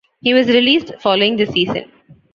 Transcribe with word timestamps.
He 0.19 0.33
was 0.33 0.47
released 0.47 0.95
following 0.99 1.37
the 1.37 1.45
season. 1.45 1.85